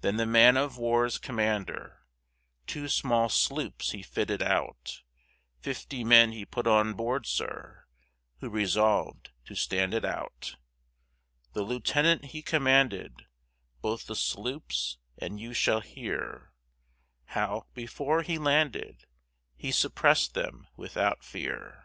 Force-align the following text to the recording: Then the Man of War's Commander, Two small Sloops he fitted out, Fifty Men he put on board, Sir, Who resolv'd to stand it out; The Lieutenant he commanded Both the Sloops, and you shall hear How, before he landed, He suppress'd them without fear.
Then 0.00 0.16
the 0.16 0.24
Man 0.24 0.56
of 0.56 0.78
War's 0.78 1.18
Commander, 1.18 2.06
Two 2.66 2.88
small 2.88 3.28
Sloops 3.28 3.90
he 3.90 4.02
fitted 4.02 4.40
out, 4.42 5.02
Fifty 5.58 6.02
Men 6.02 6.32
he 6.32 6.46
put 6.46 6.66
on 6.66 6.94
board, 6.94 7.26
Sir, 7.26 7.84
Who 8.38 8.48
resolv'd 8.48 9.32
to 9.44 9.54
stand 9.54 9.92
it 9.92 10.02
out; 10.02 10.56
The 11.52 11.60
Lieutenant 11.60 12.24
he 12.32 12.40
commanded 12.40 13.26
Both 13.82 14.06
the 14.06 14.16
Sloops, 14.16 14.96
and 15.18 15.38
you 15.38 15.52
shall 15.52 15.80
hear 15.82 16.54
How, 17.26 17.66
before 17.74 18.22
he 18.22 18.38
landed, 18.38 19.04
He 19.56 19.72
suppress'd 19.72 20.32
them 20.32 20.68
without 20.74 21.22
fear. 21.22 21.84